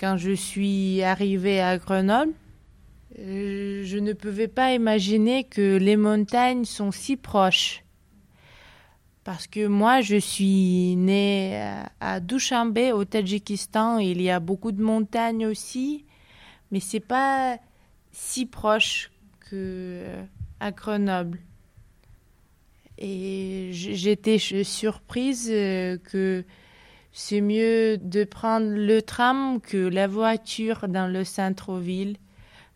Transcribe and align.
Quand 0.00 0.16
je 0.16 0.32
suis 0.32 1.02
arrivée 1.02 1.60
à 1.60 1.78
Grenoble, 1.78 2.32
euh, 3.20 3.84
je 3.84 3.96
ne 3.96 4.12
pouvais 4.12 4.48
pas 4.48 4.74
imaginer 4.74 5.44
que 5.44 5.76
les 5.76 5.96
montagnes 5.96 6.64
sont 6.64 6.90
si 6.90 7.16
proches. 7.16 7.84
Parce 9.22 9.46
que 9.46 9.68
moi, 9.68 10.00
je 10.00 10.16
suis 10.16 10.96
née 10.96 11.62
à 12.00 12.18
Dushanbe, 12.18 12.76
au 12.92 13.04
Tadjikistan. 13.04 13.98
Il 14.00 14.20
y 14.20 14.30
a 14.30 14.40
beaucoup 14.40 14.72
de 14.72 14.82
montagnes 14.82 15.46
aussi, 15.46 16.04
mais 16.72 16.80
c'est 16.80 16.98
pas 16.98 17.56
si 18.10 18.46
proche 18.46 19.12
que 19.48 20.02
à 20.58 20.72
Grenoble. 20.72 21.38
Et 22.98 23.70
j'étais 23.72 24.38
surprise 24.38 25.48
euh, 25.52 25.98
que 25.98 26.44
c'est 27.16 27.40
mieux 27.40 27.96
de 27.96 28.24
prendre 28.24 28.66
le 28.66 29.00
tram 29.00 29.60
que 29.60 29.76
la 29.76 30.08
voiture 30.08 30.88
dans 30.88 31.06
le 31.06 31.22
centre-ville. 31.22 32.16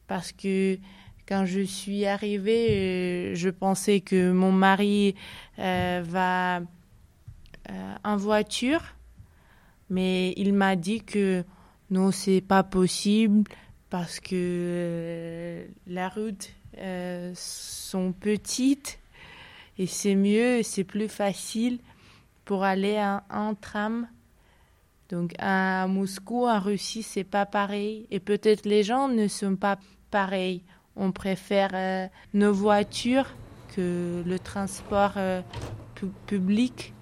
Parce 0.07 0.31
que 0.31 0.79
quand 1.27 1.45
je 1.45 1.61
suis 1.61 2.07
arrivée, 2.07 2.69
euh, 2.71 3.35
je 3.35 3.51
pensais 3.51 3.99
que 3.99 4.31
mon 4.31 4.53
mari 4.53 5.17
euh, 5.59 6.03
va 6.07 6.59
euh, 6.59 6.63
en 8.05 8.17
voiture, 8.17 8.83
mais 9.91 10.33
il 10.37 10.55
m'a 10.55 10.77
dit 10.77 11.01
que 11.01 11.45
non, 11.91 12.13
c'est 12.13 12.41
pas 12.41 12.63
possible 12.63 13.43
parce 13.91 14.21
que 14.21 15.67
la 15.89 16.09
route 16.09 16.51
sont 17.35 18.13
petites. 18.13 19.01
Et 19.79 19.87
c'est 19.87 20.15
mieux, 20.15 20.63
c'est 20.63 20.85
plus 20.85 21.09
facile 21.09 21.81
pour 22.45 22.63
aller 22.63 23.03
en, 23.31 23.55
tram. 23.55 24.07
Donc 25.09 25.33
à 25.39 25.87
Moscou, 25.87 26.47
en 26.47 26.61
Russie, 26.61 27.03
c'est 27.03 27.25
pas 27.25 27.47
pareil. 27.47 28.07
Et 28.11 28.21
peut-être 28.21 28.67
les 28.67 28.83
gens 28.83 29.09
ne 29.09 29.27
sont 29.27 29.57
pas 29.57 29.79
pareils. 30.11 30.63
On 30.97 31.13
préfère 31.13 31.71
euh, 31.75 32.07
nos 32.35 32.53
voitures 32.53 33.27
que 33.75 34.23
le 34.27 34.39
transport 34.39 35.13
euh, 35.17 35.41
public. 36.27 36.93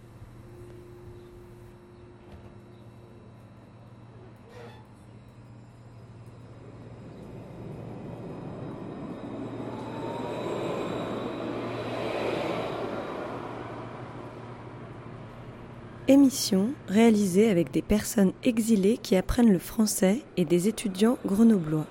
Émission 16.09 16.71
réalisée 16.87 17.51
avec 17.51 17.73
des 17.73 17.83
personnes 17.83 18.33
exilées 18.45 18.97
qui 18.97 19.17
apprennent 19.17 19.53
le 19.53 19.59
français 19.59 20.23
et 20.37 20.45
des 20.45 20.69
étudiants 20.69 21.19
grenoblois. 21.27 21.85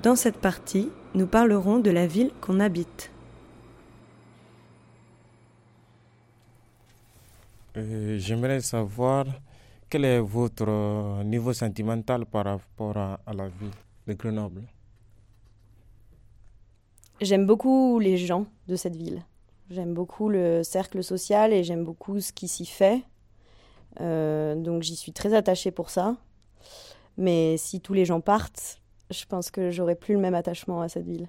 Dans 0.00 0.14
cette 0.14 0.36
partie, 0.36 0.88
nous 1.16 1.26
parlerons 1.26 1.80
de 1.80 1.90
la 1.90 2.06
ville 2.06 2.30
qu'on 2.40 2.60
habite. 2.60 3.10
Euh, 7.76 8.16
j'aimerais 8.18 8.60
savoir 8.60 9.24
quel 9.90 10.04
est 10.04 10.20
votre 10.20 11.24
niveau 11.24 11.52
sentimental 11.52 12.26
par 12.26 12.44
rapport 12.44 12.96
à, 12.96 13.18
à 13.26 13.32
la 13.32 13.48
ville 13.48 13.72
de 14.06 14.12
Grenoble? 14.12 14.62
J'aime 17.20 17.44
beaucoup 17.44 17.98
les 17.98 18.18
gens 18.18 18.46
de 18.68 18.76
cette 18.76 18.94
ville. 18.94 19.24
J'aime 19.72 19.94
beaucoup 19.94 20.28
le 20.28 20.62
cercle 20.62 21.02
social 21.02 21.50
et 21.50 21.64
j'aime 21.64 21.82
beaucoup 21.82 22.20
ce 22.20 22.30
qui 22.32 22.46
s'y 22.46 22.66
fait. 22.66 23.02
Euh, 24.00 24.54
donc 24.54 24.82
j'y 24.82 24.96
suis 24.96 25.12
très 25.12 25.32
attachée 25.32 25.70
pour 25.70 25.88
ça. 25.88 26.16
Mais 27.16 27.56
si 27.56 27.80
tous 27.80 27.94
les 27.94 28.04
gens 28.04 28.20
partent, 28.20 28.82
je 29.10 29.24
pense 29.24 29.50
que 29.50 29.70
j'aurais 29.70 29.94
plus 29.94 30.12
le 30.12 30.20
même 30.20 30.34
attachement 30.34 30.82
à 30.82 30.90
cette 30.90 31.06
ville. 31.06 31.26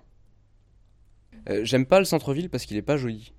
Euh, 1.49 1.63
j'aime 1.63 1.85
pas 1.85 1.99
le 1.99 2.05
centre-ville 2.05 2.49
parce 2.49 2.65
qu'il 2.65 2.75
est 2.75 2.81
pas 2.81 2.97
joli. 2.97 3.31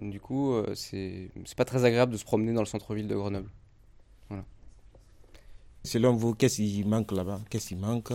Du 0.00 0.18
coup, 0.18 0.54
euh, 0.54 0.74
c'est 0.74 1.30
pas 1.54 1.66
très 1.66 1.84
agréable 1.84 2.12
de 2.12 2.16
se 2.16 2.24
promener 2.24 2.54
dans 2.54 2.62
le 2.62 2.66
centre-ville 2.66 3.06
de 3.06 3.14
Grenoble. 3.14 3.50
Voilà. 4.30 4.44
Selon 5.84 6.14
vous, 6.14 6.34
qu'est-ce 6.34 6.56
qui 6.56 6.84
manque 6.84 7.12
là-bas? 7.12 7.40
Qu'est-ce 7.50 7.68
qui 7.68 7.76
manque? 7.76 8.12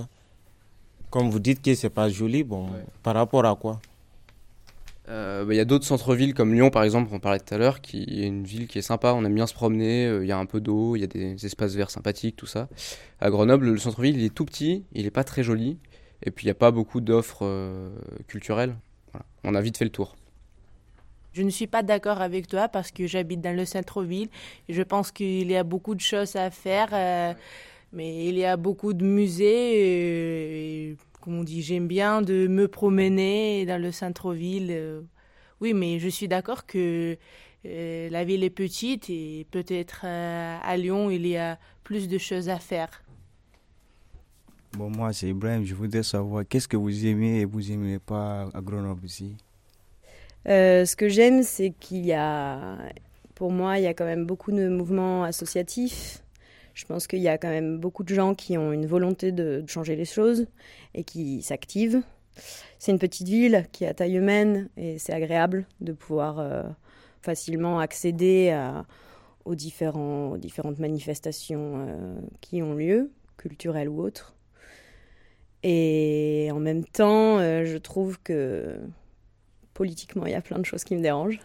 Comme 1.12 1.30
vous 1.30 1.40
dites 1.40 1.62
que 1.62 1.76
c'est 1.76 1.92
pas 1.92 2.10
joli, 2.10 2.44
bon, 2.44 2.72
par 3.04 3.14
rapport 3.14 3.46
à 3.46 3.56
quoi? 3.56 3.80
Euh, 5.10 5.46
bah, 5.46 5.54
il 5.54 5.58
y 5.58 5.60
a 5.60 5.66
d'autres 5.66 5.86
centres-villes 5.86 6.34
comme 6.34 6.54
Lyon 6.54 6.70
par 6.70 6.84
exemple, 6.84 7.10
on 7.14 7.20
parlait 7.20 7.40
tout 7.40 7.54
à 7.54 7.58
l'heure, 7.58 7.82
qui 7.82 8.04
est 8.04 8.28
une 8.28 8.44
ville 8.44 8.68
qui 8.68 8.80
est 8.80 8.84
sympa, 8.84 9.14
on 9.14 9.26
aime 9.26 9.36
bien 9.36 9.48
se 9.48 9.54
promener, 9.54 10.06
il 10.22 10.28
y 10.28 10.32
a 10.32 10.38
un 10.38 10.46
peu 10.46 10.62
d'eau, 10.62 10.96
il 10.96 11.00
y 11.02 11.04
a 11.04 11.08
des 11.08 11.46
espaces 11.46 11.76
verts 11.76 11.92
sympathiques, 11.92 12.36
tout 12.36 12.46
ça. 12.46 12.70
À 13.20 13.30
Grenoble, 13.30 13.70
le 13.70 13.78
centre-ville 13.78 14.18
il 14.18 14.26
est 14.26 14.34
tout 14.34 14.46
petit, 14.46 14.86
il 14.94 15.06
est 15.06 15.12
pas 15.12 15.24
très 15.24 15.44
joli, 15.44 15.78
et 16.24 16.32
puis 16.32 16.46
il 16.46 16.48
n'y 16.48 16.52
a 16.52 16.56
pas 16.56 16.72
beaucoup 16.72 17.02
d'offres 17.02 17.92
culturelles. 18.28 18.76
On 19.44 19.56
a 19.56 19.62
vite 19.62 19.78
fait 19.78 19.86
le 19.86 19.92
tour. 19.92 20.16
Je 21.34 21.42
ne 21.42 21.50
suis 21.50 21.68
pas 21.68 21.82
d'accord 21.84 22.22
avec 22.22 22.48
toi 22.48 22.68
parce 22.68 22.92
que 22.92 23.08
j'habite 23.08 23.42
dans 23.42 23.56
le 23.56 23.66
centre-ville. 23.66 24.30
Je 24.70 24.84
pense 24.84 25.12
qu'il 25.12 25.50
y 25.50 25.56
a 25.56 25.64
beaucoup 25.64 25.96
de 25.96 26.00
choses 26.00 26.36
à 26.36 26.52
faire, 26.52 27.36
mais 27.92 28.26
il 28.26 28.38
y 28.38 28.46
a 28.46 28.56
beaucoup 28.56 28.94
de 28.94 29.04
musées. 29.04 30.90
Et 30.90 30.96
comme 31.24 31.40
on 31.40 31.44
dit, 31.46 31.62
j'aime 31.62 31.88
bien 31.88 32.22
de 32.22 32.48
me 32.48 32.68
promener 32.68 33.66
dans 33.66 33.82
le 33.82 33.94
centre-ville. 33.94 34.68
Euh, 34.72 35.02
oui, 35.62 35.74
mais 35.74 35.98
je 35.98 36.10
suis 36.10 36.28
d'accord 36.28 36.66
que 36.66 37.18
euh, 37.66 38.10
la 38.10 38.26
ville 38.26 38.44
est 38.44 38.50
petite 38.50 39.10
et 39.10 39.48
peut-être 39.50 40.02
euh, 40.04 40.58
à 40.62 40.76
Lyon, 40.76 41.10
il 41.10 41.26
y 41.26 41.38
a 41.38 41.58
plus 41.86 42.10
de 42.10 42.18
choses 42.18 42.50
à 42.50 42.60
faire. 42.60 43.04
Bon, 44.74 44.90
moi, 44.90 45.14
c'est 45.14 45.30
Ibrahim. 45.30 45.64
Je 45.64 45.74
voudrais 45.76 46.04
savoir 46.04 46.44
qu'est-ce 46.46 46.68
que 46.68 46.76
vous 46.76 47.06
aimez 47.06 47.40
et 47.40 47.46
vous 47.46 47.62
n'aimez 47.62 48.00
pas 48.00 48.50
à 48.54 48.60
Grenoble 48.60 49.06
ici? 49.06 49.38
Ce 50.46 50.94
que 50.94 51.08
j'aime, 51.08 51.42
c'est 51.42 51.70
qu'il 51.70 52.06
y 52.06 52.12
a, 52.12 52.78
pour 53.34 53.50
moi, 53.50 53.80
il 53.80 53.84
y 53.84 53.88
a 53.88 53.94
quand 53.94 54.04
même 54.04 54.26
beaucoup 54.26 54.52
de 54.52 54.68
mouvements 54.68 55.24
associatifs 55.24 56.22
je 56.74 56.86
pense 56.86 57.08
qu'il 57.08 57.20
y 57.20 57.28
a 57.28 57.38
quand 57.38 57.50
même 57.50 57.78
beaucoup 57.78 58.04
de 58.04 58.14
gens 58.14 58.34
qui 58.34 58.58
ont 58.58 58.72
une 58.72 58.86
volonté 58.86 59.32
de 59.32 59.64
changer 59.68 59.96
les 59.96 60.06
choses 60.06 60.48
et 60.94 61.04
qui 61.04 61.42
s'activent. 61.42 62.02
C'est 62.80 62.92
une 62.92 63.00
petite 63.00 63.28
ville 63.28 63.66
qui 63.72 63.84
est 63.84 63.88
à 63.88 63.94
taille 63.94 64.16
humaine 64.16 64.70
et 64.76 64.98
c'est 64.98 65.14
agréable 65.14 65.68
de 65.82 65.94
pouvoir 65.94 66.40
euh, 66.40 66.64
facilement 67.22 67.80
accéder 67.80 68.58
aux, 69.46 69.56
différentes 69.56 70.80
manifestations 70.80 71.86
euh, 71.88 72.16
qui 72.42 72.62
ont 72.62 72.74
lieu, 72.74 73.12
culturelles 73.38 73.90
ou 73.90 74.02
autres. 74.02 74.34
Et 75.64 76.50
en 76.52 76.60
même 76.60 76.84
temps, 76.84 77.40
euh, 77.40 77.64
je 77.66 77.78
trouve 77.78 78.20
que 78.22 78.76
politiquement, 79.74 80.26
il 80.26 80.34
y 80.34 80.36
a 80.36 80.42
plein 80.42 80.60
de 80.60 80.66
choses 80.66 80.84
qui 80.84 80.96
me 80.96 81.02
dérangent. 81.02 81.40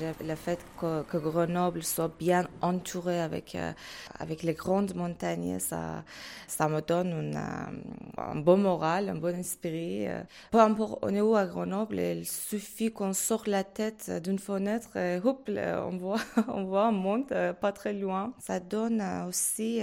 Le 0.00 0.34
fait 0.34 0.60
que, 0.78 1.18
Grenoble 1.18 1.82
soit 1.82 2.12
bien 2.18 2.46
entouré 2.62 3.20
avec, 3.20 3.54
euh, 3.54 3.72
avec 4.18 4.42
les 4.42 4.54
grandes 4.54 4.94
montagnes, 4.94 5.58
ça, 5.58 6.04
ça 6.46 6.68
me 6.68 6.80
donne 6.80 7.34
euh, 7.34 8.20
un 8.20 8.36
bon 8.36 8.58
moral, 8.58 9.08
un 9.08 9.16
bon 9.16 9.36
esprit. 9.36 10.06
Euh. 10.06 10.22
Peu 10.52 10.60
importe 10.60 10.98
on 11.02 11.14
est 11.14 11.38
à 11.38 11.46
Grenoble, 11.46 11.98
il 11.98 12.26
suffit 12.26 12.92
qu'on 12.92 13.12
sorte 13.12 13.48
la 13.48 13.64
tête 13.64 14.10
d'une 14.22 14.38
fenêtre 14.38 14.96
et 14.96 15.20
hop, 15.24 15.50
on 15.58 15.96
voit, 15.96 16.20
on 16.48 16.64
voit 16.64 16.86
un 16.86 16.92
monde 16.92 17.26
pas 17.60 17.72
très 17.72 17.92
loin. 17.92 18.32
Ça 18.38 18.60
donne 18.60 19.02
aussi 19.26 19.80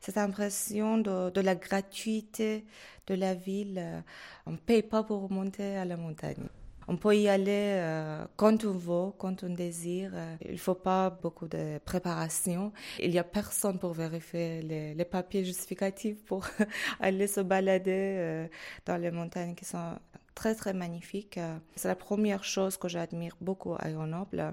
cette 0.00 0.18
impression 0.18 0.98
de 0.98 1.40
la 1.40 1.54
gratuité 1.54 2.64
de 3.06 3.14
la 3.14 3.34
ville. 3.34 4.02
On 4.46 4.52
ne 4.52 4.56
paye 4.56 4.82
pas 4.82 5.02
pour 5.02 5.30
monter 5.30 5.76
à 5.76 5.84
la 5.84 5.96
montagne. 5.96 6.48
On 6.92 6.96
peut 6.98 7.16
y 7.16 7.26
aller 7.26 7.80
euh, 7.80 8.22
quand 8.36 8.66
on 8.66 8.72
veut, 8.72 9.12
quand 9.16 9.44
on 9.44 9.48
désire. 9.54 10.10
Euh, 10.12 10.36
il 10.44 10.52
ne 10.52 10.56
faut 10.58 10.74
pas 10.74 11.08
beaucoup 11.08 11.48
de 11.48 11.78
préparation. 11.86 12.70
Il 13.00 13.12
n'y 13.12 13.18
a 13.18 13.24
personne 13.24 13.78
pour 13.78 13.94
vérifier 13.94 14.60
les, 14.60 15.04
papiers 15.06 15.42
justificatifs 15.42 16.22
pour 16.26 16.44
aller 17.00 17.26
se 17.26 17.40
balader 17.40 18.16
euh, 18.18 18.46
dans 18.84 18.98
les 18.98 19.10
montagnes 19.10 19.54
qui 19.54 19.64
sont 19.64 19.98
très 20.34 20.54
très 20.54 20.74
magnifiques. 20.74 21.40
C'est 21.76 21.88
la 21.88 21.94
première 21.94 22.44
chose 22.44 22.76
que 22.76 22.88
j'admire 22.88 23.36
beaucoup 23.40 23.74
à 23.78 23.90
Grenoble. 23.90 24.50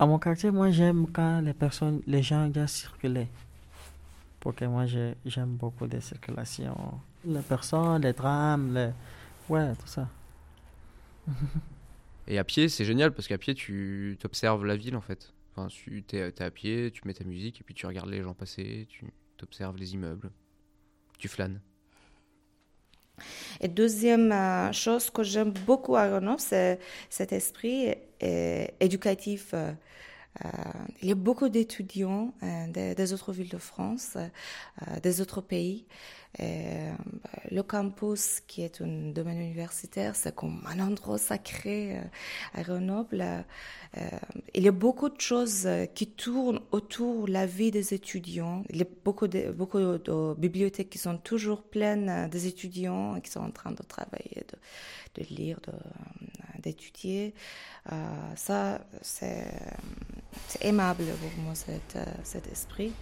À 0.00 0.06
mon 0.06 0.18
quartier, 0.18 0.50
moi 0.50 0.72
j'aime 0.72 1.06
quand 1.12 1.40
les 1.40 1.54
personnes, 1.54 2.02
les 2.08 2.22
gens 2.24 2.48
viennent 2.48 2.66
circuler. 2.66 3.28
Parce 4.40 4.56
que 4.56 4.64
moi 4.64 4.86
j'aime 4.86 5.54
beaucoup 5.54 5.86
des 5.86 6.00
circulations. 6.00 6.98
Les 7.24 7.42
personnes, 7.42 8.02
les 8.02 8.14
trams, 8.14 8.74
les... 8.74 8.90
ouais, 9.48 9.72
tout 9.76 9.86
ça. 9.86 10.08
Et 12.26 12.38
à 12.38 12.44
pied, 12.44 12.68
c'est 12.68 12.84
génial 12.84 13.12
parce 13.12 13.26
qu'à 13.26 13.38
pied, 13.38 13.54
tu 13.54 14.18
observes 14.24 14.64
la 14.64 14.76
ville 14.76 14.96
en 14.96 15.00
fait. 15.00 15.32
Enfin, 15.56 15.68
tu 15.68 16.04
es, 16.12 16.42
à 16.42 16.50
pied, 16.50 16.90
tu 16.90 17.02
mets 17.06 17.14
ta 17.14 17.24
musique 17.24 17.60
et 17.60 17.64
puis 17.64 17.74
tu 17.74 17.86
regardes 17.86 18.10
les 18.10 18.22
gens 18.22 18.34
passer, 18.34 18.86
tu 18.88 19.06
observes 19.42 19.76
les 19.76 19.94
immeubles, 19.94 20.30
tu 21.18 21.28
flânes. 21.28 21.60
Et 23.60 23.68
deuxième 23.68 24.30
euh, 24.30 24.72
chose 24.72 25.10
que 25.10 25.22
j'aime 25.22 25.52
beaucoup 25.66 25.96
à 25.96 26.08
Grenoble, 26.08 26.40
c'est 26.40 26.78
cet 27.10 27.32
esprit 27.32 27.94
euh, 28.22 28.66
éducatif. 28.78 29.54
Euh, 30.44 30.48
il 31.02 31.08
y 31.08 31.12
a 31.12 31.14
beaucoup 31.14 31.48
d'étudiants 31.48 32.32
des, 32.68 33.12
autres 33.12 33.32
villes 33.32 33.48
de 33.48 33.58
France, 33.58 34.16
des 35.02 35.20
autres 35.20 35.40
pays, 35.40 35.86
euh, 36.40 36.92
le 37.50 37.62
campus, 37.62 38.40
qui 38.46 38.62
est 38.62 38.80
un 38.80 39.10
domaine 39.12 39.40
universitaire, 39.40 40.14
c'est 40.14 40.34
comme 40.34 40.62
un 40.68 40.78
endroit 40.78 41.18
sacré 41.18 41.96
euh, 41.96 42.02
à 42.54 42.62
Grenoble. 42.62 43.24
Euh, 43.96 44.08
il 44.54 44.62
y 44.62 44.68
a 44.68 44.72
beaucoup 44.72 45.08
de 45.08 45.20
choses 45.20 45.68
qui 45.94 46.06
tournent 46.06 46.60
autour 46.70 47.26
de 47.26 47.32
la 47.32 47.46
vie 47.46 47.70
des 47.70 47.94
étudiants. 47.94 48.62
Il 48.68 48.76
y 48.76 48.82
a 48.82 48.86
beaucoup 49.04 49.26
de, 49.26 49.52
de 49.52 50.34
bibliothèques 50.38 50.90
qui 50.90 50.98
sont 50.98 51.16
toujours 51.16 51.62
pleines 51.62 52.28
des 52.30 52.46
étudiants 52.46 53.20
qui 53.20 53.30
sont 53.30 53.40
en 53.40 53.50
train 53.50 53.72
de 53.72 53.82
travailler, 53.82 54.44
de, 55.16 55.22
de 55.22 55.34
lire, 55.34 55.58
d'étudier. 56.68 57.34
ça, 58.36 58.80
c'est 59.02 59.50
aimable 60.60 61.04
pour 61.20 61.42
moi, 61.44 61.54
cet, 61.54 61.98
cet 62.24 62.46
esprit 62.52 62.92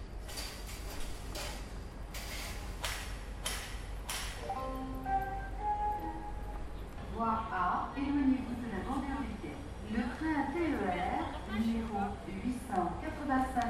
de 7.97 8.67
la 8.71 8.79
bande 8.87 9.03
vitesse. 9.27 9.63
Le 9.91 10.01
train 10.15 10.39
TER 10.53 11.21
numéro 11.59 11.99
885 12.27 13.63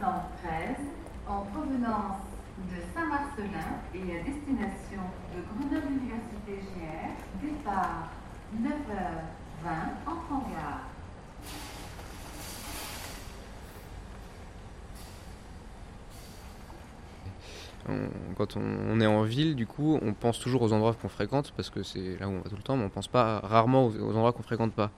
113 0.00 0.76
en 1.28 1.40
provenance 1.52 2.22
de 2.58 2.76
Saint-Marcelin 2.94 3.70
et 3.94 4.18
à 4.18 4.22
destination 4.22 5.04
de 5.34 5.40
Grenoble 5.46 5.92
Université 5.92 6.54
GR, 6.74 7.12
départ 7.42 8.10
9h20 8.54 9.68
en 10.06 10.38
gare. 10.50 10.90
On, 18.56 19.00
est 19.00 19.06
en 19.06 19.22
ville, 19.22 19.54
du 19.54 19.66
coup, 19.66 19.98
on 20.02 20.14
pense 20.14 20.38
toujours 20.38 20.62
aux 20.62 20.72
endroits 20.72 20.94
qu'on 20.94 21.08
fréquente 21.08 21.52
parce 21.56 21.70
que 21.70 21.82
c'est 21.82 22.18
là 22.18 22.28
où 22.28 22.32
on 22.32 22.40
va 22.40 22.50
tout 22.50 22.56
le 22.56 22.62
temps, 22.62 22.76
mais 22.76 22.84
on 22.84 22.88
pense 22.88 23.08
pas 23.08 23.40
rarement 23.40 23.86
aux, 23.86 24.00
endroits 24.00 24.32
qu'on 24.32 24.42
fréquente 24.42 24.72
pas. 24.72 24.90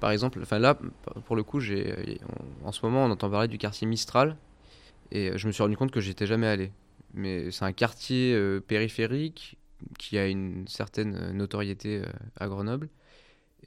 Par 0.00 0.10
exemple, 0.10 0.38
enfin 0.42 0.58
là, 0.58 0.78
pour 1.26 1.36
le 1.36 1.42
coup, 1.42 1.60
j'ai, 1.60 2.20
en 2.64 2.72
ce 2.72 2.84
moment, 2.84 3.04
on 3.04 3.10
entend 3.10 3.30
parler 3.30 3.48
du 3.48 3.58
quartier 3.58 3.86
Mistral 3.86 4.36
et 5.10 5.36
je 5.36 5.46
me 5.46 5.52
suis 5.52 5.62
rendu 5.62 5.76
compte 5.76 5.90
que 5.90 6.00
j'étais 6.00 6.26
jamais 6.26 6.46
allé. 6.46 6.72
Mais 7.14 7.50
c'est 7.50 7.64
un 7.64 7.72
quartier 7.72 8.34
euh, 8.34 8.60
périphérique 8.60 9.58
qui 9.98 10.16
a 10.16 10.26
une 10.26 10.66
certaine 10.66 11.32
notoriété 11.32 11.98
euh, 11.98 12.06
à 12.36 12.48
Grenoble. 12.48 12.88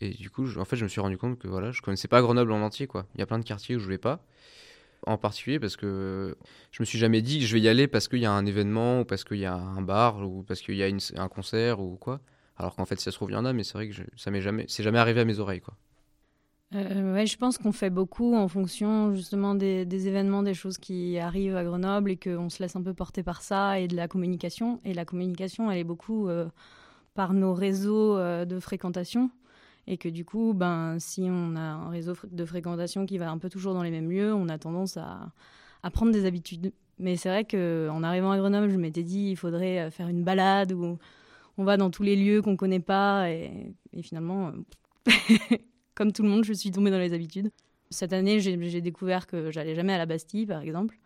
Et 0.02 0.10
du 0.10 0.30
coup, 0.30 0.48
en 0.58 0.66
fait, 0.66 0.76
je 0.76 0.84
me 0.84 0.90
suis 0.90 1.02
rendu 1.02 1.18
compte 1.18 1.40
que 1.40 1.48
voilà, 1.48 1.72
je 1.72 1.82
connaissais 1.82 2.08
pas 2.08 2.22
Grenoble 2.22 2.52
en 2.52 2.62
entier, 2.62 2.88
quoi. 2.88 3.06
Il 3.16 3.20
y 3.20 3.22
a 3.22 3.26
plein 3.26 3.40
de 3.40 3.46
quartiers 3.46 3.76
où 3.76 3.80
je 3.80 3.88
vais 3.88 3.98
pas 3.98 4.26
en 5.06 5.18
particulier 5.18 5.60
parce 5.60 5.78
que 5.78 6.38
je 6.72 6.82
me 6.82 6.86
suis 6.86 6.98
jamais 6.98 7.22
dit 7.22 7.40
que 7.40 7.46
je 7.46 7.54
vais 7.54 7.62
y 7.62 7.68
aller 7.68 7.88
parce 7.88 8.08
qu'il 8.08 8.20
y 8.20 8.26
a 8.26 8.32
un 8.32 8.46
événement 8.46 9.02
ou 9.02 9.06
parce 9.06 9.24
qu'il 9.24 9.38
y 9.38 9.46
a 9.46 9.56
un 9.56 9.82
bar 9.82 10.28
ou 10.28 10.44
parce 10.44 10.62
qu'il 10.62 10.76
y 10.76 10.84
a 10.84 10.88
un 11.18 11.28
concert 11.28 11.80
ou 11.80 11.98
quoi. 11.98 12.22
Alors 12.58 12.76
qu'en 12.76 12.86
fait, 12.86 12.98
si 12.98 13.04
ça 13.04 13.12
se 13.12 13.18
trouve, 13.18 13.32
il 13.32 13.34
y 13.34 13.38
en 13.38 13.46
a, 13.46 13.54
mais 13.54 13.64
c'est 13.64 13.74
vrai 13.74 13.90
que 13.90 13.96
ça 14.16 14.32
m'est 14.32 14.42
jamais, 14.42 14.66
c'est 14.68 14.84
jamais 14.84 15.00
arrivé 15.00 15.22
à 15.22 15.26
mes 15.26 15.40
oreilles, 15.40 15.62
quoi. 15.62 15.76
Euh, 16.74 17.14
ouais, 17.14 17.26
je 17.26 17.38
pense 17.38 17.58
qu'on 17.58 17.72
fait 17.72 17.90
beaucoup 17.90 18.36
en 18.36 18.48
fonction 18.48 19.14
justement 19.14 19.56
des, 19.56 20.08
événements, 20.08 20.44
des 20.44 20.54
choses 20.54 20.78
qui 20.78 21.18
arrivent 21.20 21.56
à 21.56 21.64
Grenoble 21.64 22.12
et 22.12 22.18
qu'on 22.18 22.50
se 22.50 22.62
laisse 22.62 22.76
un 22.76 22.82
peu 22.82 22.94
porter 22.94 23.24
par 23.24 23.42
ça 23.42 23.80
et 23.80 23.88
de 23.88 23.96
la 23.96 24.08
communication. 24.08 24.82
Et 24.84 24.94
la 24.94 25.06
communication, 25.06 25.70
elle 25.72 25.78
est 25.78 25.86
beaucoup 25.86 26.28
euh, 26.28 26.48
par 27.14 27.34
nos 27.34 27.54
réseaux 27.54 28.18
euh, 28.18 28.46
de 28.46 28.60
fréquentation 28.60 29.30
et 29.88 29.98
que 29.98 30.10
du 30.10 30.26
coup, 30.26 30.54
ben, 30.54 30.98
si 31.00 31.28
on 31.30 31.56
a 31.56 31.62
un 31.62 31.90
réseau 31.90 32.14
de 32.32 32.46
fréquentation 32.46 33.06
qui 33.06 33.18
va 33.18 33.30
un 33.30 33.38
peu 33.38 33.50
toujours 33.50 33.74
dans 33.74 33.84
les 33.84 33.92
mêmes 33.92 34.10
lieux, 34.10 34.34
on 34.34 34.50
a 34.50 34.58
tendance 34.58 34.98
à, 34.98 35.32
prendre 35.92 36.12
des 36.12 36.26
habitudes. 36.26 36.74
Mais 36.98 37.16
c'est 37.18 37.30
vrai 37.30 37.46
qu'en 37.46 38.02
arrivant 38.02 38.32
à 38.32 38.38
Grenoble, 38.38 38.70
je 38.70 38.78
m'étais 38.78 39.04
dit 39.04 39.30
il 39.30 39.36
faudrait 39.36 39.82
euh, 39.82 39.92
faire 39.92 40.08
une 40.08 40.24
balade 40.24 40.72
où 40.72 40.98
on 41.58 41.64
va 41.64 41.78
dans 41.78 41.92
tous 41.92 42.04
les 42.04 42.16
lieux 42.16 42.42
qu'on 42.42 42.56
connaît 42.56 42.80
pas 42.80 43.30
et, 43.30 43.74
finalement, 44.02 44.48
euh, 44.48 45.12
comme 45.94 46.12
tout 46.12 46.24
le 46.24 46.30
monde, 46.30 46.44
je 46.44 46.54
suis 46.54 46.72
tombée 46.72 46.90
dans 46.90 46.98
les 46.98 47.14
habitudes. 47.14 47.52
Cette 47.92 48.14
année, 48.14 48.40
j'ai 48.40 48.82
découvert 48.82 49.28
que 49.28 49.52
j'allais 49.52 49.76
jamais 49.76 49.94
à 49.94 49.98
la 50.00 50.08
Bastille, 50.08 50.48
par 50.48 50.62
exemple. 50.62 50.98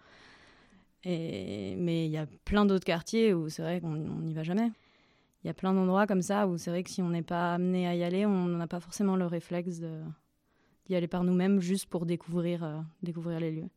Mais 1.05 2.05
il 2.05 2.11
y 2.11 2.17
a 2.17 2.25
plein 2.45 2.65
d'autres 2.65 2.85
quartiers 2.85 3.33
où 3.33 3.49
c'est 3.49 3.61
vrai 3.61 3.81
qu'on 3.81 3.95
n'y 3.95 4.33
va 4.33 4.43
jamais 4.43 4.71
il 5.44 5.47
y 5.47 5.50
a 5.50 5.53
plein 5.53 5.74
d'endroits 5.74 6.06
comme 6.06 6.21
ça 6.21 6.47
où 6.47 6.57
c'est 6.57 6.69
vrai 6.69 6.83
que 6.83 6.89
si 6.89 7.01
on 7.01 7.09
n'est 7.09 7.21
pas 7.21 7.53
amené 7.53 7.88
à 7.88 7.95
y 7.95 8.03
aller, 8.03 8.25
on 8.25 8.45
n'a 8.45 8.68
pas 8.68 8.80
forcément 8.80 9.15
le 9.15 9.25
réflexe 9.25 9.80
d'y 9.80 10.95
aller 10.95 11.07
par 11.07 11.24
nous-mêmes 11.24 11.62
juste 11.62 11.86
pour 11.86 12.06
découvrir, 12.06 12.63
euh, 12.63 12.80
découvrir 13.03 13.39
les 13.39 13.51
lieux. 13.51 13.69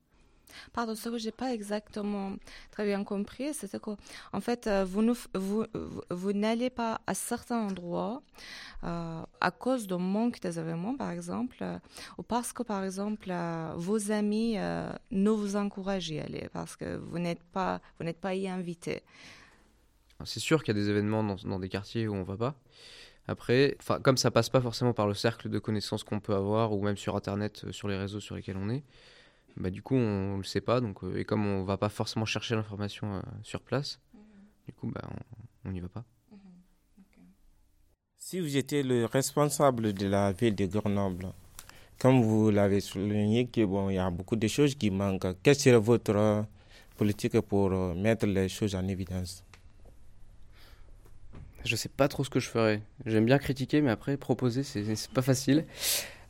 Pardon, 0.73 0.95
ce 0.95 1.09
que 1.09 1.17
j'ai 1.17 1.31
pas 1.31 1.55
exactement 1.55 2.33
très 2.73 2.85
bien 2.85 3.05
compris, 3.05 3.55
c'est 3.55 3.81
que, 3.81 3.91
en 4.35 4.41
fait, 4.41 4.67
euh, 4.67 4.85
vous, 4.85 6.33
n'allez 6.33 6.69
pas 6.69 7.01
à 7.07 7.15
certains 7.15 7.59
endroits 7.59 8.23
euh, 8.85 9.23
à 9.41 9.51
cause 9.51 9.87
d'un 9.87 9.99
manque 9.99 10.41
des 10.41 10.59
événements, 10.59 10.97
par 10.97 11.11
exemple, 11.11 11.65
ou 12.19 12.23
parce 12.23 12.53
que, 12.53 12.65
par 12.65 12.85
exemple, 12.85 13.33
vos 13.77 14.11
amis 14.11 14.57
ne 14.57 15.31
vous 15.31 15.57
encouragent 15.57 16.13
à 16.13 16.25
aller, 16.25 16.51
parce 16.53 16.77
que 16.77 16.97
vous 16.97 17.19
n'êtes 17.19 17.45
pas, 17.45 17.81
vous 17.99 18.05
n'êtes 18.05 18.21
pas 18.21 18.35
y 18.35 18.47
invité. 18.47 19.03
C'est 20.25 20.41
sûr 20.41 20.63
qu'il 20.63 20.77
y 20.77 20.79
a 20.79 20.81
des 20.81 20.91
événements 20.91 21.23
dans, 21.23 21.59
des 21.59 21.69
quartiers 21.69 22.09
où 22.09 22.15
on 22.15 22.23
va 22.23 22.37
pas. 22.37 22.55
Après, 23.29 23.77
comme 24.03 24.17
ça 24.17 24.31
passe 24.31 24.49
pas 24.49 24.61
forcément 24.61 24.93
par 24.93 25.07
le 25.07 25.15
cercle 25.15 25.49
de 25.49 25.59
connaissances 25.59 26.03
qu'on 26.03 26.21
peut 26.21 26.35
avoir 26.35 26.73
ou 26.73 26.83
même 26.83 26.97
sur 26.97 27.15
internet, 27.15 27.63
euh, 27.65 27.73
sur 27.73 27.87
les 27.87 27.97
réseaux 27.97 28.19
sur 28.19 28.35
lesquels 28.35 28.57
on 28.57 28.69
est, 28.69 28.83
bah 29.57 29.71
du 29.71 29.81
coup 29.81 29.95
on, 29.95 30.33
ne 30.33 30.37
le 30.39 30.45
sait 30.45 30.61
pas. 30.61 30.81
Donc 30.81 31.05
euh, 31.05 31.19
et 31.19 31.25
comme 31.25 31.47
on 31.47 31.63
va 31.63 31.77
pas 31.77 31.89
forcément 31.89 32.25
chercher 32.25 32.57
l'information 32.57 33.15
euh, 33.15 33.21
sur 33.45 33.61
place, 33.61 34.01
mhm. 34.13 34.21
du 34.67 34.73
coup 34.73 34.89
bah 34.89 35.09
on 35.65 35.71
n'y 35.71 35.79
va 35.79 35.89
pas. 35.89 36.05
Mhm. 36.33 36.39
Si 38.19 38.41
vous 38.41 38.57
étiez 38.57 38.83
le 38.83 39.05
responsable 39.05 39.93
de 39.93 40.09
la 40.09 40.33
ville 40.33 40.57
de 40.57 40.67
Grenoble, 40.67 41.29
comme 42.01 42.23
vous 42.23 42.51
l'avez 42.51 42.81
souligné, 42.81 43.47
que 43.47 43.65
bon 43.65 43.89
il 43.89 43.95
y 43.95 43.99
a 43.99 44.11
beaucoup 44.11 44.35
de 44.35 44.49
choses 44.49 44.75
qui 44.75 44.91
manquent. 44.91 45.37
Quelle 45.45 45.55
serait 45.55 45.79
votre 45.79 46.45
politique 46.97 47.41
pour 47.43 47.71
mettre 47.95 48.27
les 48.27 48.49
choses 48.49 48.75
en 48.75 48.89
évidence? 48.89 49.45
Je 51.65 51.77
sais 51.77 51.89
pas 51.89 52.09
trop 52.09 52.25
ce 52.25 52.31
que 52.31 52.41
je 52.41 52.49
ferais. 52.49 52.83
J'aime 53.07 53.25
bien 53.25 53.39
critiquer, 53.39 53.81
mais 53.81 53.91
après, 53.91 54.17
proposer, 54.17 54.63
c'est 54.63 55.11
pas 55.11 55.23
facile. 55.23 55.65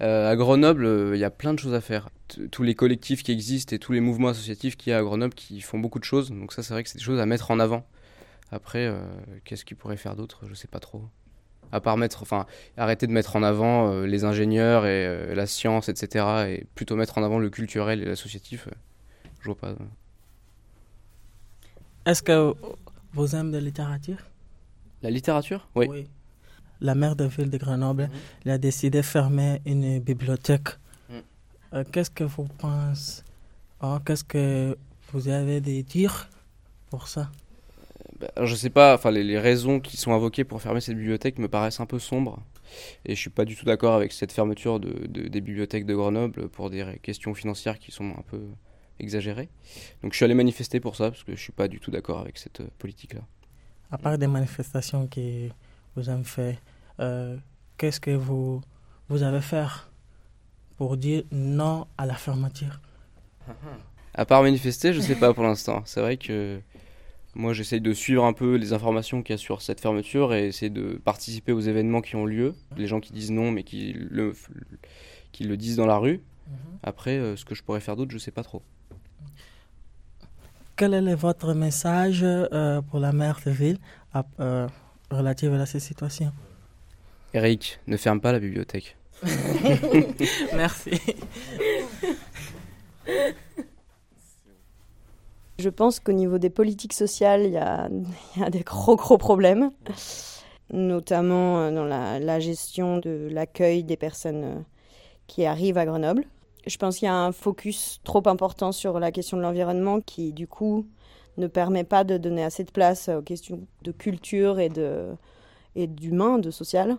Euh, 0.02 0.30
à 0.30 0.36
Grenoble, 0.36 0.84
euh, 0.84 1.16
il 1.16 1.20
y 1.20 1.24
a 1.24 1.30
plein 1.30 1.54
de 1.54 1.58
choses 1.58 1.74
à 1.74 1.80
faire. 1.80 2.08
tous 2.50 2.62
les 2.62 2.74
collectifs 2.74 3.22
qui 3.22 3.30
existent 3.30 3.76
et 3.76 3.78
tous 3.78 3.92
les 3.92 4.00
mouvements 4.00 4.28
associatifs 4.28 4.76
qu'il 4.76 4.90
y 4.90 4.94
a 4.94 4.98
à 4.98 5.02
Grenoble 5.02 5.34
qui 5.34 5.60
font 5.60 5.78
beaucoup 5.78 5.98
de 5.98 6.04
choses. 6.04 6.30
Donc, 6.30 6.52
ça, 6.52 6.62
c'est 6.62 6.74
vrai 6.74 6.82
que 6.82 6.88
c'est 6.88 6.98
des 6.98 7.04
choses 7.04 7.20
à 7.20 7.26
mettre 7.26 7.50
en 7.50 7.60
avant. 7.60 7.86
Après, 8.50 8.86
euh, 8.86 9.00
qu'est-ce 9.44 9.64
qu'ils 9.64 9.76
pourraient 9.76 9.96
faire 9.96 10.16
d'autre? 10.16 10.42
Je 10.48 10.54
sais 10.54 10.68
pas 10.68 10.80
trop. 10.80 11.04
À 11.72 11.80
part 11.80 11.96
mettre, 11.96 12.22
enfin, 12.22 12.46
arrêter 12.76 13.06
de 13.06 13.12
mettre 13.12 13.36
en 13.36 13.42
avant 13.42 14.02
les 14.02 14.24
ingénieurs 14.24 14.84
et 14.84 15.34
la 15.34 15.46
science, 15.46 15.88
etc. 15.88 16.26
Et 16.48 16.66
plutôt 16.74 16.96
mettre 16.96 17.16
en 17.16 17.22
avant 17.22 17.38
le 17.38 17.48
culturel 17.48 18.02
et 18.02 18.04
l'associatif. 18.04 18.68
je 19.40 19.46
vois 19.46 19.56
pas. 19.56 19.74
Est-ce 22.04 22.22
que 22.22 22.52
vous 23.14 23.34
aimez 23.36 23.52
la 23.52 23.60
littérature? 23.60 24.18
La 25.02 25.10
littérature? 25.10 25.68
Oui. 25.74 26.06
La 26.80 26.94
maire 26.94 27.14
de 27.14 27.24
ville 27.24 27.50
de 27.50 27.58
Grenoble 27.58 28.10
il 28.44 28.50
a 28.50 28.58
décidé 28.58 28.98
de 28.98 29.02
fermer 29.02 29.60
une 29.66 30.00
bibliothèque. 30.00 30.68
Mm. 31.08 31.14
Euh, 31.74 31.84
qu'est-ce 31.92 32.10
que 32.10 32.24
vous 32.24 32.44
pensez? 32.58 33.22
Oh, 33.82 33.98
Qu'est-ce 34.04 34.24
que 34.24 34.76
vous 35.12 35.28
avez 35.28 35.56
à 35.56 35.60
dire 35.60 36.28
pour 36.90 37.08
ça? 37.08 37.30
Ben, 38.18 38.28
Je 38.44 38.54
sais 38.54 38.70
pas, 38.70 38.94
enfin, 38.94 39.10
les, 39.10 39.38
raisons 39.38 39.80
qui 39.80 39.96
sont 39.96 40.12
invoquées 40.12 40.44
pour 40.44 40.62
fermer 40.62 40.80
cette 40.80 40.96
bibliothèque 40.96 41.38
me 41.38 41.48
paraissent 41.48 41.80
un 41.80 41.86
peu 41.86 41.98
sombres. 41.98 42.40
Et 43.04 43.14
je 43.14 43.20
suis 43.20 43.30
pas 43.30 43.44
du 43.44 43.56
tout 43.56 43.64
d'accord 43.64 43.94
avec 43.94 44.12
cette 44.12 44.32
fermeture 44.32 44.80
de, 44.80 45.06
des 45.06 45.40
bibliothèques 45.40 45.84
de 45.84 45.94
Grenoble 45.94 46.48
pour 46.48 46.70
des 46.70 46.98
questions 47.02 47.34
financières 47.34 47.78
qui 47.78 47.92
sont 47.92 48.10
un 48.16 48.22
peu 48.22 48.40
exagérées. 48.98 49.48
Donc 50.02 50.12
je 50.12 50.16
suis 50.16 50.24
allé 50.24 50.34
manifester 50.34 50.80
pour 50.80 50.96
ça, 50.96 51.10
parce 51.10 51.24
que 51.24 51.34
je 51.34 51.40
suis 51.40 51.52
pas 51.52 51.68
du 51.68 51.80
tout 51.80 51.90
d'accord 51.90 52.20
avec 52.20 52.38
cette 52.38 52.60
euh, 52.60 52.68
politique-là 52.78 53.22
à 53.92 53.98
part 53.98 54.16
des 54.18 54.26
manifestations 54.26 55.06
que 55.06 55.48
vous 55.94 56.08
avez 56.08 56.24
fait, 56.24 56.58
euh, 56.98 57.36
qu'est-ce 57.76 58.00
que 58.00 58.10
vous, 58.10 58.62
vous 59.08 59.22
avez 59.22 59.42
fait 59.42 59.66
pour 60.78 60.96
dire 60.96 61.22
non 61.30 61.86
à 61.98 62.06
la 62.06 62.14
fermeture? 62.14 62.80
À 64.14 64.24
part 64.24 64.42
manifester, 64.42 64.92
je 64.92 64.98
ne 64.98 65.02
sais 65.02 65.14
pas 65.14 65.32
pour 65.34 65.44
l'instant. 65.44 65.82
C'est 65.84 66.00
vrai 66.00 66.16
que 66.16 66.60
moi, 67.34 67.52
j'essaye 67.52 67.80
de 67.80 67.92
suivre 67.92 68.24
un 68.24 68.32
peu 68.32 68.56
les 68.56 68.72
informations 68.72 69.22
qu'il 69.22 69.34
y 69.34 69.36
a 69.36 69.38
sur 69.38 69.62
cette 69.62 69.80
fermeture 69.80 70.34
et 70.34 70.48
essayer 70.48 70.70
de 70.70 71.00
participer 71.04 71.52
aux 71.52 71.60
événements 71.60 72.00
qui 72.00 72.16
ont 72.16 72.26
lieu. 72.26 72.54
Les 72.76 72.86
gens 72.86 73.00
qui 73.00 73.12
disent 73.12 73.30
non, 73.30 73.50
mais 73.50 73.62
qui 73.62 73.92
le, 73.92 74.34
qui 75.32 75.44
le 75.44 75.56
disent 75.56 75.76
dans 75.76 75.86
la 75.86 75.98
rue. 75.98 76.22
Après, 76.82 77.36
ce 77.36 77.44
que 77.44 77.54
je 77.54 77.62
pourrais 77.62 77.80
faire 77.80 77.96
d'autre, 77.96 78.10
je 78.10 78.18
sais 78.18 78.30
pas 78.30 78.42
trop. 78.42 78.62
Quel 80.82 80.94
est 80.94 81.14
votre 81.14 81.54
message 81.54 82.26
pour 82.90 82.98
la 82.98 83.12
maire 83.12 83.38
de 83.46 83.52
ville 83.52 83.78
relative 85.12 85.54
à 85.54 85.64
cette 85.64 85.80
situation? 85.80 86.32
Eric, 87.34 87.78
ne 87.86 87.96
ferme 87.96 88.20
pas 88.20 88.32
la 88.32 88.40
bibliothèque. 88.40 88.96
Merci. 90.56 90.90
Je 95.60 95.68
pense 95.68 96.00
qu'au 96.00 96.10
niveau 96.10 96.38
des 96.38 96.50
politiques 96.50 96.94
sociales, 96.94 97.44
il 97.44 97.52
y 97.52 97.58
a, 97.58 97.88
des 98.50 98.62
gros 98.62 98.96
gros 98.96 99.18
problèmes, 99.18 99.70
notamment 100.72 101.60
euh, 101.60 101.70
dans 101.70 101.84
la, 101.84 102.40
gestion 102.40 102.98
de 102.98 103.28
l'accueil 103.30 103.84
des 103.84 103.96
personnes 103.96 104.44
euh, 104.44 104.60
qui 105.28 105.46
arrivent 105.46 105.78
à 105.78 105.86
Grenoble. 105.86 106.24
Je 106.66 106.76
pense 106.76 106.98
qu'il 106.98 107.06
y 107.06 107.08
a 107.08 107.16
un 107.16 107.32
focus 107.32 108.00
trop 108.04 108.22
important 108.26 108.72
sur 108.72 109.00
la 109.00 109.10
question 109.10 109.36
de 109.36 109.42
l'environnement 109.42 110.00
qui, 110.00 110.32
du 110.32 110.46
coup, 110.46 110.86
ne 111.36 111.46
permet 111.46 111.84
pas 111.84 112.04
de 112.04 112.18
donner 112.18 112.44
assez 112.44 112.64
de 112.64 112.70
place 112.70 113.08
aux 113.08 113.22
questions 113.22 113.66
de 113.82 113.92
culture 113.92 114.58
et 114.60 114.68
d'humain, 115.86 116.38
de 116.38 116.50
social 116.50 116.98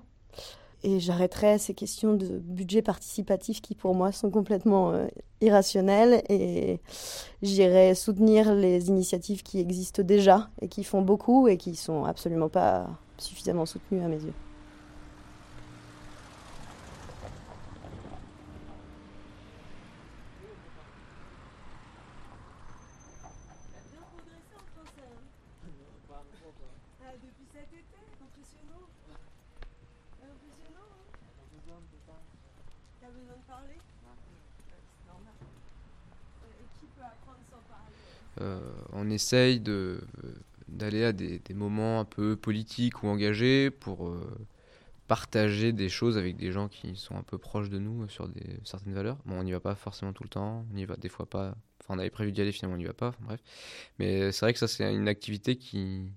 et 0.84 1.00
j'arrêterai 1.00 1.58
ces 1.58 1.74
questions 1.74 2.14
de 2.14 2.40
budget 2.40 2.82
participatif 2.82 3.62
qui 3.62 3.74
pour 3.74 3.96
moi 3.96 4.12
sont 4.12 4.30
complètement 4.30 4.92
euh, 4.92 5.08
irrationnelles 5.42 6.24
et 6.30 6.82
j'irai 7.42 7.96
soutenir 7.96 8.54
les 8.54 8.90
initiatives 8.90 9.44
qui 9.44 9.60
existent 9.60 10.04
déjà 10.04 10.50
et 10.62 10.68
qui 10.68 10.84
font 10.84 11.02
beaucoup 11.02 11.48
et 11.48 11.58
qui 11.58 11.76
sont 11.76 12.04
absolument 12.04 12.50
pas 12.50 12.90
suffisamment 13.18 13.66
soutenues 13.66 14.04
à 14.04 14.08
mes 14.08 14.22
yeux. 14.22 14.34
Euh, 38.42 38.60
on 38.92 39.10
essaye 39.10 39.60
de 39.60 40.02
d'aller 40.68 41.04
à 41.04 41.14
des, 41.14 41.40
moments 41.54 42.00
un 42.00 42.06
peu 42.06 42.36
politiques 42.36 43.04
ou 43.04 43.08
engagés 43.08 43.70
pour 43.70 44.08
euh, 44.08 44.28
partager 45.08 45.72
des 45.72 45.90
choses 45.90 46.18
avec 46.18 46.36
des 46.36 46.52
gens 46.52 46.68
qui 46.68 46.96
sont 46.96 47.16
un 47.16 47.22
peu 47.22 47.38
proches 47.38 47.70
de 47.70 47.78
nous 47.78 48.08
sur 48.10 48.28
certaines 48.64 48.94
valeurs. 48.94 49.18
Bon, 49.26 49.40
on 49.40 49.44
n'y 49.44 49.52
va 49.52 49.60
pas 49.60 49.76
forcément 49.76 50.14
tout 50.14 50.24
le 50.24 50.30
temps, 50.30 50.66
on 50.74 50.78
y 50.78 50.86
va 50.86 50.96
des 50.96 51.10
fois 51.10 51.28
pas. 51.28 51.56
Enfin, 51.82 51.96
on 51.96 52.00
avait 52.00 52.10
prévu 52.10 52.32
d'y 52.32 52.42
aller, 52.42 52.52
finalement, 52.52 52.76
on 52.76 52.80
n'y 52.80 52.86
va 52.86 52.94
pas. 52.94 53.14
bref. 53.22 53.40
Mais 54.00 54.32
c'est 54.32 54.46
vrai 54.46 54.54
que 54.54 54.60
ça, 54.60 54.68
c'est 54.68 54.92
une 54.96 55.08
activité 55.08 55.58
qui, 55.58 56.12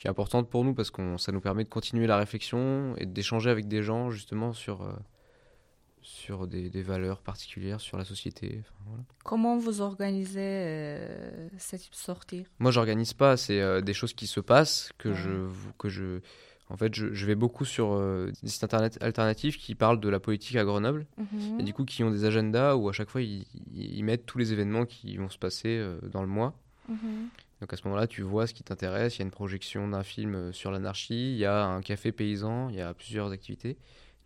qui 0.00 0.06
est 0.06 0.10
importante 0.10 0.48
pour 0.48 0.64
nous 0.64 0.74
parce 0.74 0.90
que 0.90 1.16
ça 1.18 1.30
nous 1.30 1.40
permet 1.40 1.62
de 1.62 1.68
continuer 1.68 2.06
la 2.06 2.16
réflexion 2.16 2.94
et 2.96 3.04
d'échanger 3.04 3.50
avec 3.50 3.68
des 3.68 3.82
gens 3.82 4.10
justement 4.10 4.54
sur, 4.54 4.80
euh, 4.80 4.92
sur 6.00 6.46
des, 6.46 6.70
valeurs 6.82 7.20
particulières, 7.20 7.82
sur 7.82 7.98
la 7.98 8.06
société. 8.06 8.62
Comment 9.24 9.58
vous 9.58 9.82
organisez 9.82 10.40
euh, 10.40 11.48
cette 11.58 11.86
sortie? 11.92 12.46
Moi, 12.58 12.70
j'organise 12.70 13.12
pas. 13.12 13.36
C'est 13.36 13.60
euh, 13.60 13.82
des 13.82 13.92
choses 13.92 14.14
qui 14.14 14.26
se 14.26 14.40
passent 14.40 14.90
que 14.96 15.12
je 15.12 15.48
que 15.78 15.90
je 15.90 16.20
en 16.70 16.76
fait, 16.76 16.94
je, 16.94 17.26
vais 17.26 17.34
beaucoup 17.34 17.64
sur 17.64 18.00
des 18.00 18.48
sites 18.48 18.62
internet 18.62 18.96
alternatifs 19.02 19.58
qui 19.58 19.74
parlent 19.74 19.98
de 19.98 20.08
la 20.08 20.20
politique 20.20 20.54
à 20.54 20.64
Grenoble 20.64 21.04
mhm. 21.18 21.58
et 21.58 21.64
du 21.64 21.74
coup 21.74 21.84
qui 21.84 22.04
ont 22.04 22.12
des 22.12 22.24
agendas 22.24 22.76
où 22.76 22.88
à 22.88 22.92
chaque 22.92 23.10
fois 23.10 23.22
ils, 23.22 24.04
mettent 24.04 24.24
tous 24.24 24.38
les 24.38 24.52
événements 24.52 24.86
qui 24.86 25.16
vont 25.16 25.28
se 25.28 25.36
passer 25.36 25.84
dans 26.12 26.22
le 26.22 26.28
mois. 26.28 26.54
Mhm. 26.88 27.28
Donc 27.60 27.72
à 27.72 27.76
ce 27.76 27.82
moment-là, 27.84 28.06
tu 28.06 28.22
vois 28.22 28.46
ce 28.46 28.54
qui 28.54 28.62
t'intéresse. 28.62 29.16
Il 29.16 29.18
y 29.18 29.22
a 29.22 29.24
une 29.24 29.30
projection 29.30 29.88
d'un 29.88 30.02
film 30.02 30.52
sur 30.52 30.70
l'anarchie, 30.70 31.32
il 31.32 31.38
y 31.38 31.44
a 31.44 31.64
un 31.64 31.82
café 31.82 32.12
paysan, 32.12 32.68
il 32.70 32.76
y 32.76 32.80
a 32.80 32.94
plusieurs 32.94 33.30
activités. 33.30 33.76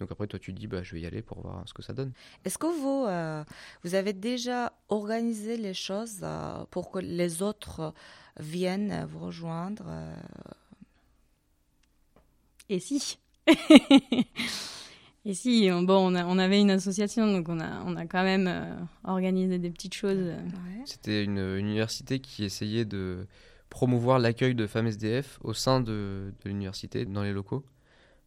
Donc 0.00 0.10
après, 0.10 0.26
toi, 0.26 0.38
tu 0.38 0.52
dis, 0.52 0.66
bah, 0.66 0.82
je 0.82 0.94
vais 0.94 1.00
y 1.00 1.06
aller 1.06 1.22
pour 1.22 1.40
voir 1.40 1.62
ce 1.66 1.74
que 1.74 1.82
ça 1.82 1.92
donne. 1.92 2.12
Est-ce 2.44 2.58
que 2.58 2.66
vous, 2.66 3.06
euh, 3.06 3.44
vous 3.84 3.94
avez 3.94 4.12
déjà 4.12 4.72
organisé 4.88 5.56
les 5.56 5.74
choses 5.74 6.20
euh, 6.22 6.64
pour 6.70 6.90
que 6.90 6.98
les 6.98 7.42
autres 7.42 7.94
viennent 8.38 9.06
vous 9.10 9.20
rejoindre 9.20 9.84
euh? 9.88 10.16
Et 12.68 12.80
si 12.80 13.18
Et 15.26 15.32
si, 15.32 15.70
bon, 15.70 16.14
on, 16.14 16.38
avait 16.38 16.60
une 16.60 16.70
association, 16.70 17.32
donc 17.32 17.48
on 17.48 17.58
a, 17.58 17.82
on 17.86 17.96
a 17.96 18.04
quand 18.04 18.22
même 18.22 18.86
organisé 19.04 19.58
des 19.58 19.70
petites 19.70 19.94
choses. 19.94 20.32
C'était 20.84 21.24
une, 21.24 21.38
université 21.38 22.18
qui 22.18 22.44
essayait 22.44 22.84
de 22.84 23.26
promouvoir 23.70 24.18
l'accueil 24.18 24.54
de 24.54 24.66
femmes 24.66 24.86
SDF 24.86 25.38
au 25.42 25.54
sein 25.54 25.80
de 25.80 26.32
l'université, 26.44 27.06
dans 27.06 27.22
les 27.22 27.32
locaux. 27.32 27.64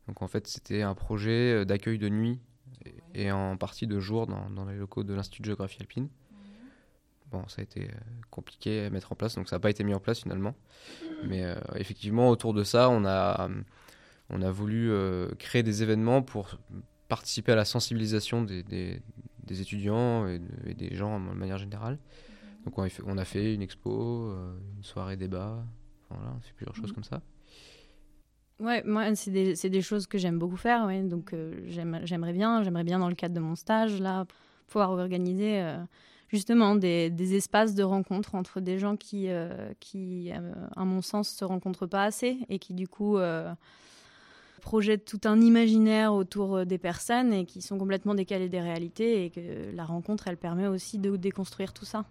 Donc 0.07 0.21
en 0.21 0.27
fait, 0.27 0.47
c'était 0.47 0.81
un 0.81 0.95
projet 0.95 1.53
euh, 1.53 1.65
d'accueil 1.65 1.97
de 1.97 2.09
nuit 2.09 2.39
et, 3.13 3.31
en 3.31 3.57
partie 3.57 3.87
de 3.87 3.99
jour 3.99 4.27
dans, 4.27 4.65
les 4.65 4.77
locaux 4.77 5.03
de 5.03 5.13
l'Institut 5.13 5.41
de 5.41 5.47
géographie 5.47 5.77
alpine. 5.81 6.07
Bon, 7.31 7.45
ça 7.49 7.59
a 7.59 7.63
été 7.63 7.83
euh, 7.83 7.97
compliqué 8.31 8.85
à 8.85 8.89
mettre 8.89 9.11
en 9.11 9.15
place, 9.15 9.35
donc 9.35 9.49
ça 9.49 9.57
n'a 9.57 9.59
pas 9.59 9.69
été 9.69 9.83
mis 9.83 9.93
en 9.93 9.99
place 9.99 10.21
finalement. 10.21 10.55
Mais 11.25 11.43
euh, 11.43 11.55
effectivement, 11.75 12.29
autour 12.29 12.53
de 12.53 12.63
ça, 12.63 12.89
on 12.89 13.03
a, 13.05 13.49
on 14.29 14.41
a 14.41 14.51
voulu 14.51 14.91
créer 15.39 15.63
des 15.63 15.83
événements 15.83 16.21
pour 16.21 16.59
participer 17.07 17.53
à 17.53 17.55
la 17.55 17.65
sensibilisation 17.65 18.41
des, 18.41 18.63
des, 18.63 19.61
étudiants 19.61 20.27
et, 20.27 20.39
des 20.73 20.95
gens 20.95 21.19
de 21.19 21.33
manière 21.33 21.57
générale. 21.57 21.97
Donc 22.65 22.77
on 22.77 22.83
a 22.83 22.89
fait, 22.89 23.03
on 23.05 23.17
a 23.17 23.25
fait 23.25 23.53
une 23.53 23.61
expo, 23.61 24.33
une 24.77 24.83
soirée 24.83 25.15
débat, 25.15 25.63
voilà, 26.09 26.33
on 26.37 26.41
fait 26.41 26.53
plusieurs 26.53 26.75
choses 26.75 26.91
comme 26.91 27.03
ça. 27.03 27.21
Ouais, 28.59 28.81
moi, 28.85 29.13
c'est 29.13 29.29
des, 29.29 29.53
des, 29.53 29.81
choses 29.81 30.07
que 30.07 30.17
j'aime 30.17 30.39
beaucoup 30.39 30.57
faire. 30.57 30.85
Ouais. 30.85 31.03
Donc, 31.03 31.33
euh, 31.33 31.61
j'aimerais 31.67 32.33
bien, 32.33 32.63
j'aimerais 32.63 32.83
bien, 32.83 32.97
dans 32.97 33.09
le 33.09 33.15
cadre 33.15 33.35
de 33.35 33.39
mon 33.39 33.55
stage, 33.55 33.99
là, 34.01 34.25
pouvoir 34.67 34.89
organiser 34.91 35.61
euh, 35.61 35.77
justement 36.29 36.75
des, 36.75 37.11
des, 37.11 37.35
espaces 37.35 37.75
de 37.75 37.83
rencontre 37.83 38.33
entre 38.33 38.59
des 38.59 38.79
gens 38.79 38.97
qui, 38.97 39.29
euh, 39.29 39.71
qui 39.79 40.31
à 40.31 40.85
mon 40.85 41.03
sens, 41.03 41.29
se 41.29 41.45
rencontrent 41.45 41.85
pas 41.85 42.03
assez 42.03 42.39
et 42.49 42.57
qui, 42.57 42.73
du 42.73 42.87
coup, 42.87 43.17
projettent 44.61 45.05
tout 45.05 45.21
un 45.25 45.41
imaginaire 45.41 46.13
autour 46.13 46.65
des 46.65 46.77
personnes 46.77 47.33
et 47.33 47.45
qui 47.45 47.61
sont 47.61 47.77
complètement 47.77 48.15
décalés 48.15 48.49
des 48.49 48.61
réalités 48.61 49.25
et 49.25 49.29
que 49.29 49.75
la 49.75 49.85
rencontre, 49.85 50.27
elle 50.27 50.37
permet 50.37 50.67
aussi 50.67 50.97
de 50.97 51.15
déconstruire 51.15 51.73
tout 51.73 51.85
ça. 51.85 52.05